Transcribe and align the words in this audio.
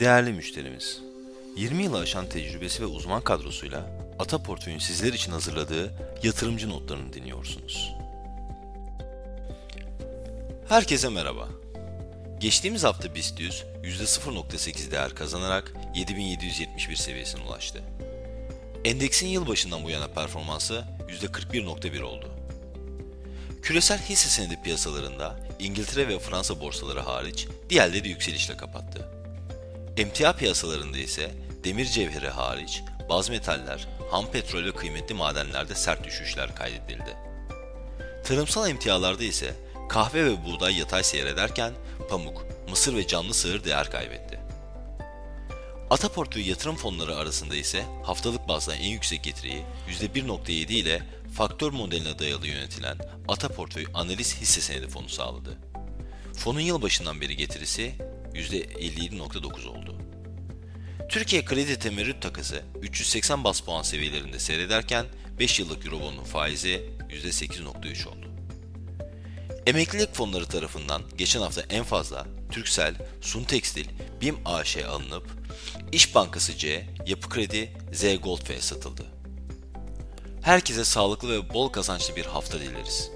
Değerli 0.00 0.32
müşterimiz, 0.32 1.00
20 1.56 1.82
yılı 1.82 1.98
aşan 1.98 2.28
tecrübesi 2.28 2.82
ve 2.82 2.86
uzman 2.86 3.22
kadrosuyla 3.22 3.86
Ata 4.18 4.42
Portföy'ün 4.42 4.78
sizler 4.78 5.12
için 5.12 5.32
hazırladığı 5.32 5.92
yatırımcı 6.22 6.68
notlarını 6.68 7.12
dinliyorsunuz. 7.12 7.92
Herkese 10.68 11.08
merhaba. 11.08 11.48
Geçtiğimiz 12.38 12.84
hafta 12.84 13.14
BIST 13.14 13.40
100 13.40 13.64
%0.8 13.82 14.90
değer 14.90 15.14
kazanarak 15.14 15.72
7771 15.94 16.96
seviyesine 16.96 17.42
ulaştı. 17.42 17.82
Endeksin 18.84 19.26
yılbaşından 19.26 19.84
bu 19.84 19.90
yana 19.90 20.08
performansı 20.08 20.84
%41.1 21.08 22.02
oldu. 22.02 22.30
Küresel 23.62 23.98
hisse 23.98 24.28
senedi 24.28 24.62
piyasalarında 24.62 25.40
İngiltere 25.58 26.08
ve 26.08 26.18
Fransa 26.18 26.60
borsaları 26.60 27.00
hariç 27.00 27.46
diğerleri 27.70 28.08
yükselişle 28.08 28.56
kapattı. 28.56 29.19
Emtia 29.96 30.32
piyasalarında 30.32 30.98
ise 30.98 31.30
demir 31.64 31.86
cevheri 31.86 32.28
hariç 32.28 32.82
baz 33.08 33.30
metaller, 33.30 33.88
ham 34.10 34.26
petrol 34.26 34.64
ve 34.64 34.72
kıymetli 34.72 35.14
madenlerde 35.14 35.74
sert 35.74 36.04
düşüşler 36.04 36.54
kaydedildi. 36.54 37.16
Tarımsal 38.24 38.70
emtialarda 38.70 39.24
ise 39.24 39.54
kahve 39.88 40.24
ve 40.24 40.44
buğday 40.44 40.78
yatay 40.78 41.02
seyrederken 41.02 41.72
pamuk, 42.10 42.46
mısır 42.70 42.96
ve 42.96 43.06
canlı 43.06 43.34
sığır 43.34 43.64
değer 43.64 43.90
kaybetti. 43.90 44.40
Ata 45.90 46.08
portföy 46.08 46.48
yatırım 46.48 46.76
fonları 46.76 47.16
arasında 47.16 47.56
ise 47.56 47.84
haftalık 48.04 48.48
bazda 48.48 48.74
en 48.74 48.88
yüksek 48.88 49.24
getiriyi 49.24 49.62
%1.7 49.88 50.72
ile 50.72 51.02
faktör 51.36 51.72
modeline 51.72 52.18
dayalı 52.18 52.46
yönetilen 52.46 52.98
Ata 53.28 53.48
Portföy 53.48 53.86
Analiz 53.94 54.40
Hisse 54.40 54.60
Senedi 54.60 54.88
Fonu 54.88 55.08
sağladı. 55.08 55.58
Fonun 56.36 56.60
yılbaşından 56.60 57.20
beri 57.20 57.36
getirisi 57.36 57.94
%57.9 58.40 59.68
oldu. 59.68 59.96
Türkiye 61.08 61.44
kredi 61.44 61.78
temerrüt 61.78 62.22
takası 62.22 62.62
380 62.82 63.44
bas 63.44 63.60
puan 63.60 63.82
seviyelerinde 63.82 64.38
seyrederken 64.38 65.06
5 65.38 65.60
yıllık 65.60 65.86
Eurobond'un 65.86 66.24
faizi 66.24 66.90
%8.3 67.10 68.08
oldu. 68.08 68.26
Emeklilik 69.66 70.14
fonları 70.14 70.46
tarafından 70.46 71.02
geçen 71.18 71.40
hafta 71.40 71.62
en 71.70 71.84
fazla 71.84 72.26
Türksel, 72.50 72.94
Sun 73.20 73.44
Tekstil, 73.44 73.86
BİM 74.20 74.38
AŞ 74.44 74.76
alınıp 74.76 75.26
İş 75.92 76.14
Bankası 76.14 76.56
C, 76.56 76.86
Yapı 77.06 77.28
Kredi, 77.28 77.72
Z 77.92 78.04
Gold 78.22 78.42
F 78.42 78.60
satıldı. 78.60 79.06
Herkese 80.42 80.84
sağlıklı 80.84 81.30
ve 81.30 81.54
bol 81.54 81.68
kazançlı 81.68 82.16
bir 82.16 82.24
hafta 82.24 82.60
dileriz. 82.60 83.10